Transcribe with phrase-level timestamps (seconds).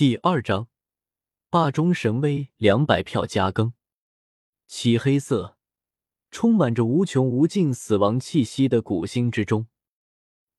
[0.00, 0.68] 第二章，
[1.50, 3.74] 霸中神威两百票加更。
[4.66, 5.58] 漆黑色，
[6.30, 9.66] 充满着无穷无尽死亡气息的古星之中，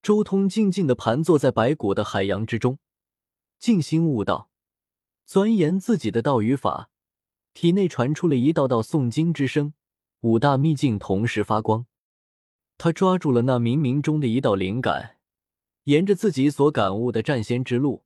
[0.00, 2.78] 周通静静的盘坐在白骨的海洋之中，
[3.58, 4.48] 静心悟道，
[5.26, 6.88] 钻研自己的道与法，
[7.52, 9.74] 体内传出了一道道诵经之声，
[10.22, 11.84] 五大秘境同时发光。
[12.78, 15.18] 他抓住了那冥冥中的一道灵感，
[15.84, 18.05] 沿着自己所感悟的战仙之路。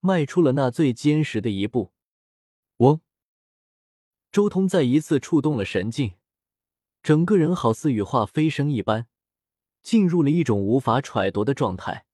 [0.00, 1.92] 迈出了那最坚实的一步，
[2.78, 3.00] 嗡！
[4.32, 6.14] 周通再一次触动了神境，
[7.02, 9.06] 整个人好似羽化飞升一般，
[9.82, 12.06] 进入了一种无法揣度的状态，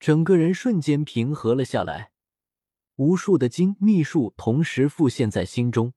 [0.00, 2.12] 整个人瞬间平和了下来。
[2.96, 5.92] 无数的经秘术同时浮现在心中，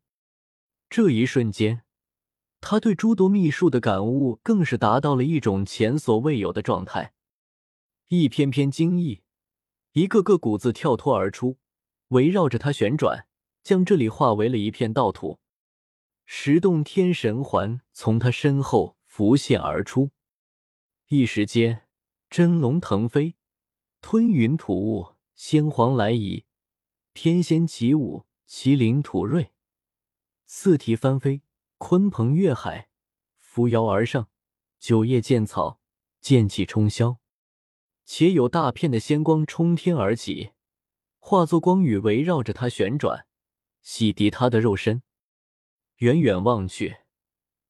[0.89, 1.84] 这一瞬间，
[2.59, 7.13] 他对诸多秘术的感悟更是达到了一种前所未有的状态，
[8.07, 9.21] 一篇篇经义。
[9.97, 11.57] 一个个谷子跳脱而出，
[12.09, 13.27] 围绕着他旋转，
[13.63, 15.39] 将这里化为了一片道土。
[16.23, 20.12] 十洞天神环从他身后浮现而出，
[21.07, 21.87] 一时间，
[22.29, 23.37] 真龙腾飞，
[23.99, 26.45] 吞云吐雾，仙皇来仪，
[27.15, 29.51] 天仙起舞，麒麟吐瑞，
[30.45, 31.41] 四蹄翻飞，
[31.79, 32.89] 鲲鹏跃海，
[33.39, 34.29] 扶摇而上，
[34.77, 35.82] 九叶剑草，
[36.21, 37.17] 剑气冲霄。
[38.10, 40.52] 且有大片的仙光冲天而起，
[41.20, 43.27] 化作光雨围绕着他旋转，
[43.82, 45.04] 洗涤他的肉身。
[45.98, 47.00] 远远望去，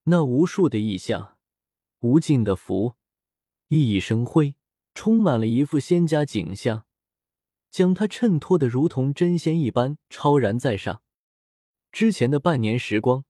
[0.03, 1.37] 那无数的异象，
[2.01, 2.93] 无尽的符，
[3.69, 4.53] 熠熠生辉，
[4.93, 6.85] 充满了一副仙家景象，
[7.71, 11.01] 将他衬托的如同真仙一般，超然在上。
[11.91, 13.25] 之前的半年时光，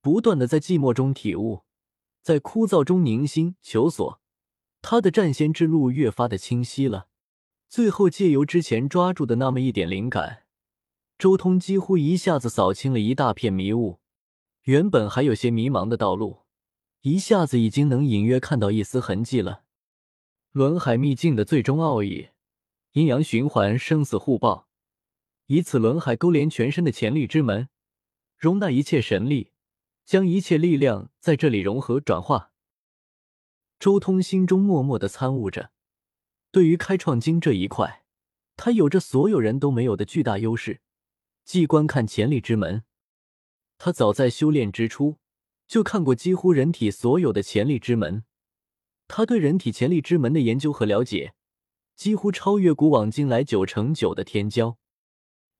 [0.00, 1.62] 不断的在寂寞中体悟，
[2.20, 4.20] 在枯燥中凝心求索。
[4.90, 7.08] 他的战仙之路越发的清晰了，
[7.68, 10.44] 最后借由之前抓住的那么一点灵感，
[11.18, 14.00] 周通几乎一下子扫清了一大片迷雾。
[14.62, 16.44] 原本还有些迷茫的道路，
[17.02, 19.64] 一下子已经能隐约看到一丝痕迹了。
[20.52, 22.28] 轮海秘境的最终奥义，
[22.92, 24.68] 阴阳循环，生死互报，
[25.48, 27.68] 以此轮海勾连全身的潜力之门，
[28.38, 29.52] 容纳一切神力，
[30.06, 32.52] 将一切力量在这里融合转化。
[33.78, 35.70] 周通心中默默的参悟着，
[36.50, 38.04] 对于开创经这一块，
[38.56, 40.80] 他有着所有人都没有的巨大优势。
[41.44, 42.82] 既观看潜力之门，
[43.78, 45.18] 他早在修炼之初
[45.66, 48.24] 就看过几乎人体所有的潜力之门。
[49.06, 51.34] 他对人体潜力之门的研究和了解，
[51.94, 54.76] 几乎超越古往今来九成九的天骄。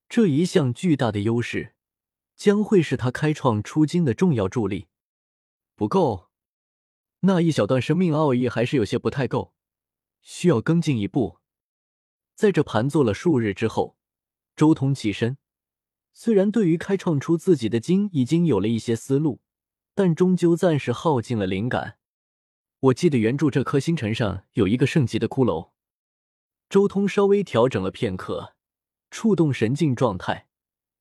[0.08, 1.74] 这一项巨大的优势，
[2.34, 4.88] 将会是他开创出经的重要助力。
[5.76, 6.27] 不够。
[7.20, 9.52] 那一小段生命奥义还是有些不太够，
[10.20, 11.38] 需要更进一步。
[12.34, 13.96] 在这盘坐了数日之后，
[14.54, 15.36] 周通起身。
[16.12, 19.40] 虽然对于开创出自己的经已经有了一些思路，
[19.94, 21.98] 但终究暂时耗尽了灵感。
[22.80, 25.70] 我记得原著这颗星辰上有一个圣级的骷髅。
[26.68, 28.54] 周通稍微调整了片刻，
[29.10, 30.48] 触动神境状态，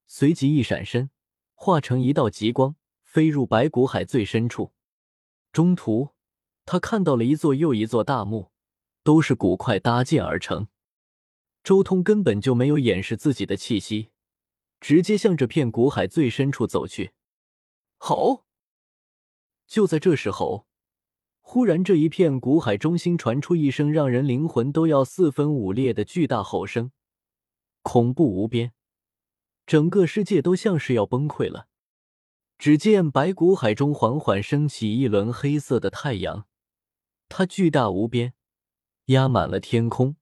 [0.08, 1.12] 随即一闪身，
[1.54, 4.74] 化成一道极光，飞入白骨海最深处。
[5.58, 6.10] 中途，
[6.66, 8.52] 他看到了一座又一座大墓，
[9.02, 10.68] 都是古块搭建而成。
[11.64, 14.12] 周通根本就没有掩饰自己的气息，
[14.80, 17.14] 直接向这片古海最深处走去。
[17.98, 18.46] 吼！
[19.66, 20.68] 就在这时候，
[21.42, 26.92] 忽然这一片古海中心传出一声让人灵魂都要四分五裂的巨大吼声，
[27.82, 28.74] 恐怖无边，
[29.66, 31.68] 整个世界都像是要崩溃了。
[32.58, 36.48] 只见白骨海中缓缓升起一轮黑色的太阳，
[37.30, 38.34] 它巨大无边，
[39.06, 40.16] 压满了天空，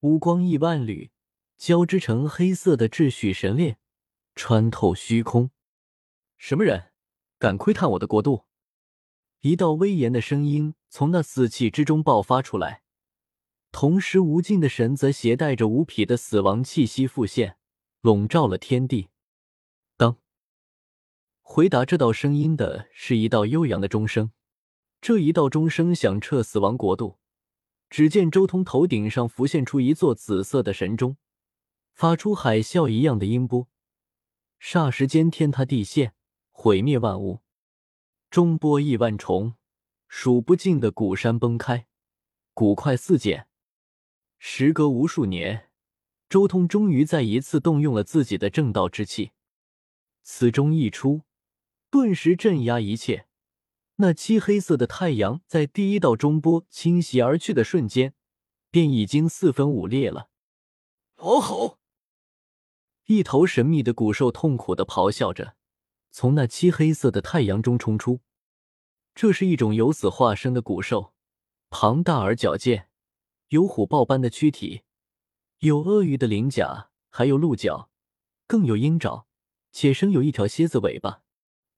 [0.00, 1.10] 乌光亿万缕，
[1.56, 3.78] 交织成黑色的秩序神链，
[4.36, 5.50] 穿透虚空。
[6.38, 6.92] 什么人
[7.38, 8.44] 敢窥探我的国度？
[9.40, 12.82] 一道威严的声音从那死气之中爆发出来，
[13.72, 17.56] 同时无尽的神则携带着无匹的死亡气息复现，
[18.00, 19.08] 笼罩了天地。
[21.52, 24.30] 回答这道声音的是一道悠扬的钟声，
[25.00, 27.18] 这一道钟声响彻死亡国度。
[27.90, 31.16] 只见周通头顶上浮现出一座紫色的神钟，
[31.92, 33.66] 发出海啸一样的音波，
[34.62, 36.14] 霎时间天塌地陷，
[36.52, 37.40] 毁灭万物。
[38.30, 39.54] 钟波亿万重，
[40.06, 41.88] 数不尽的古山崩开，
[42.54, 43.48] 古块四溅。
[44.38, 45.70] 时隔无数年，
[46.28, 49.32] 周通终于再一次动用了自己的正道之气，
[50.22, 51.22] 此钟一出。
[51.90, 53.26] 顿时镇压一切。
[53.96, 58.14] 那漆黑色的太阳在第一道中波侵袭而去的瞬间，
[58.70, 60.30] 便已经四分五裂了。
[61.16, 61.78] 嗷吼！
[63.06, 65.56] 一头神秘的古兽痛苦的咆哮着，
[66.10, 68.20] 从那漆黑色的太阳中冲出。
[69.14, 71.12] 这是一种由死化生的古兽，
[71.68, 72.88] 庞大而矫健，
[73.48, 74.82] 有虎豹般的躯体，
[75.58, 77.90] 有鳄鱼的鳞甲，还有鹿角，
[78.46, 79.26] 更有鹰爪，
[79.72, 81.22] 且生有一条蝎子尾巴。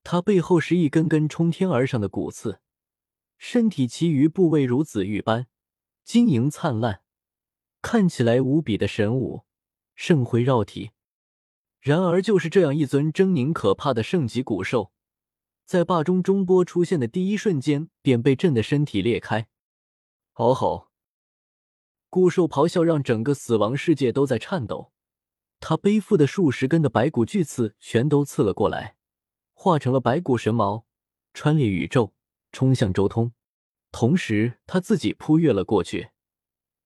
[0.05, 2.61] 它背后是一根根冲天而上的骨刺，
[3.39, 5.47] 身体其余部位如紫玉般
[6.05, 7.03] 晶莹灿烂，
[7.81, 9.45] 看起来无比的神武，
[9.95, 10.91] 圣辉绕体。
[11.81, 14.93] 然而，就是这样一尊狰狞可怕的圣级古兽，
[15.65, 19.49] 在霸中中波出现的第一瞬间，便被震得身体裂开。
[20.35, 20.89] 嗷吼！
[22.09, 24.93] 古兽咆哮，让整个死亡世界都在颤抖。
[25.59, 28.97] 它背负的数十根的白骨巨刺全都刺了过来，
[29.63, 30.87] 化成了白骨神矛，
[31.35, 32.13] 穿裂宇宙，
[32.51, 33.33] 冲向周通。
[33.93, 36.11] 同时，他自己扑跃了过去，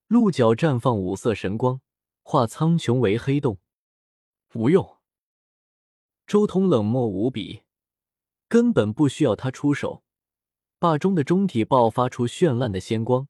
[0.09, 1.81] 鹿角绽放五色神光，
[2.23, 3.57] 化苍穹为黑洞。
[4.53, 4.99] 无用。
[6.27, 7.63] 周通冷漠无比，
[8.47, 10.05] 根本不需要他出手。
[10.79, 13.27] 霸中的中体爆发出绚烂的仙光，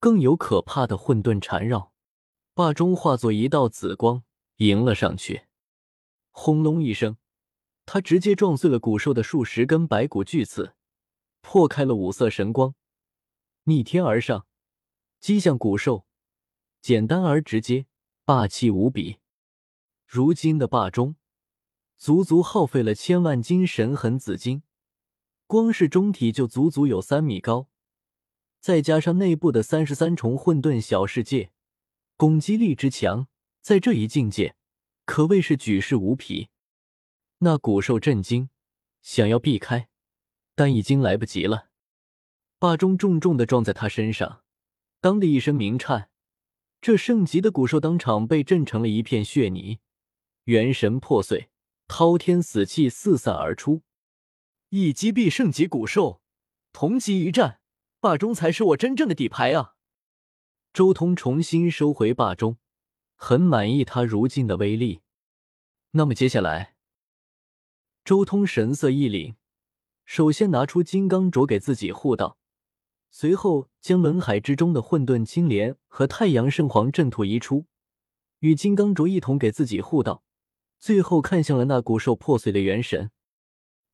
[0.00, 1.92] 更有可怕的混沌缠绕。
[2.52, 4.24] 霸中化作一道紫光，
[4.56, 5.42] 迎了上去。
[6.32, 7.16] 轰隆一声，
[7.84, 10.74] 他直接撞碎了古兽的数十根白骨巨刺，
[11.40, 12.74] 破开了五色神光，
[13.64, 14.46] 逆天而上，
[15.20, 16.06] 击向古兽，
[16.80, 17.86] 简单而直接，
[18.24, 19.18] 霸气无比。
[20.06, 21.16] 如今的霸中，
[21.96, 24.62] 足足耗费了千万斤神痕紫金，
[25.46, 27.68] 光是中体就足足有三米高，
[28.60, 31.50] 再加上内部的三十三重混沌小世界，
[32.16, 33.26] 攻击力之强，
[33.60, 34.54] 在这一境界
[35.04, 36.51] 可谓是举世无匹。
[37.44, 38.50] 那古兽震惊，
[39.00, 39.88] 想要避开，
[40.54, 41.70] 但已经来不及了。
[42.60, 44.44] 霸中重重的撞在他身上，
[45.00, 46.08] 当的一声鸣颤，
[46.80, 49.80] 这圣级的古兽当场被震成了一片血泥。
[50.44, 51.50] 元神破碎，
[51.88, 53.82] 滔天死气四散而出。
[54.68, 56.22] 一击必圣级古兽，
[56.72, 57.58] 同级一战，
[57.98, 59.74] 霸中才是我真正的底牌啊！
[60.72, 62.58] 周通重新收回霸中，
[63.16, 65.00] 很满意他如今的威力。
[65.90, 66.71] 那么接下来，
[68.04, 69.36] 周通神色一凛，
[70.04, 72.36] 首先拿出金刚镯给自己护道，
[73.12, 77.66] 随后将轮海之中的混沌青莲和太阳圣皇阵图移出，
[78.40, 80.24] 与金刚镯一同给自己护道。
[80.80, 83.12] 最后看向了那古兽破碎的元神，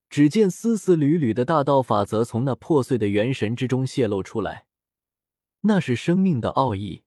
[0.08, 4.64] 只见丝丝缕缕的大道法则从那破碎的元神之中泄露出来，
[5.60, 7.02] 那是生命的奥义，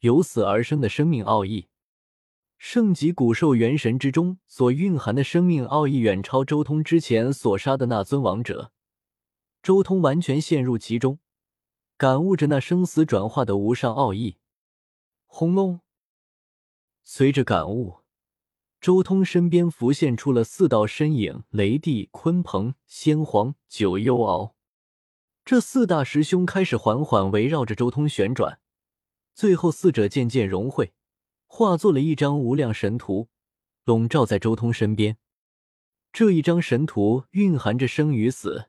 [0.00, 1.68] 由死而生的生命奥义。
[2.62, 8.70] 圣级古兽元神之中所蕴含的生命奥义，远超周通之前所杀的那尊王者。
[9.62, 11.20] 周通完全陷入其中，
[11.96, 14.36] 感悟着那生死转化的无上奥义。
[15.24, 15.80] 轰隆！
[17.02, 18.00] 随着感悟。
[18.78, 24.54] 周通身边浮现出了四道身影：雷帝、鲲鹏、仙皇、九幽敖。
[25.46, 28.60] 这四大师兄开始缓缓围绕着周通旋转，
[29.32, 30.92] 最后四者渐渐融汇，
[31.52, 33.28] 化作了一张无量神图，
[33.84, 35.18] 笼罩在周通身边。
[36.12, 38.66] 这一张神图蕴含着生与死、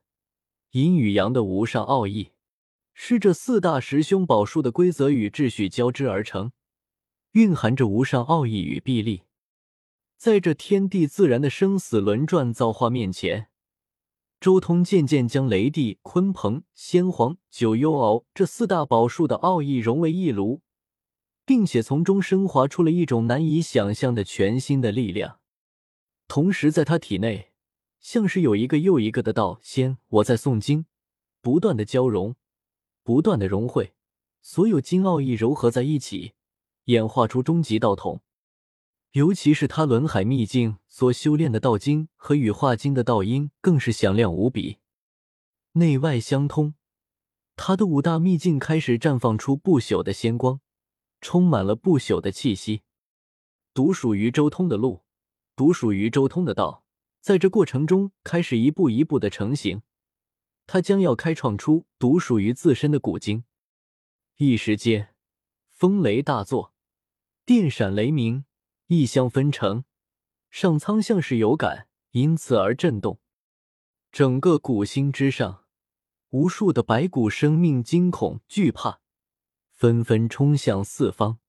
[0.71, 2.31] 阴与阳的无上奥义，
[2.95, 6.53] 是这四大师兄宝术的规则与秩序交织而成，
[7.33, 9.21] 蕴含着无上奥义与臂力。
[10.17, 13.49] 在这天地自然的生死轮转造化面前，
[14.39, 20.61] 周通渐渐将雷帝、鲲鹏、先皇、九幽敖这四大宝术的奥义融为一炉，
[21.45, 25.39] 并且从中升华出了一种难以想象的全新的力量。
[26.27, 27.51] 同时，在他体内，
[27.99, 30.85] 像是有一个又一个的道仙我在诵经，
[31.41, 32.35] 不断的交融，
[33.03, 33.93] 不断的融汇，
[34.41, 36.33] 所有金奥义糅合在一起，
[36.85, 38.21] 演化出终极道统。
[39.11, 44.77] 尤其是他轮海秘境所修炼的道经和羽化经的道音，更是响亮无比，
[45.73, 46.75] 内外相通。
[47.57, 50.61] 他的五大秘境开始绽放出不朽的仙光，
[51.21, 52.81] 充满了不朽的气息。
[53.73, 55.03] 独属于周通的路，
[55.55, 56.83] 独属于周通的道，
[57.21, 59.83] 在这过程中开始一步一步的成型。
[60.67, 63.43] 他将要开创出独属于自身的古经。
[64.37, 65.15] 一时间，
[65.69, 66.73] 风雷大作，
[67.45, 68.45] 电闪雷鸣。
[68.87, 69.85] 异象纷呈，
[70.49, 73.21] 上苍像是有感，因此而震动。
[74.11, 75.63] 整个古星之上，
[76.31, 79.00] 无数的白骨生命惊恐惧怕，
[79.81, 81.40] 纷纷冲向四方。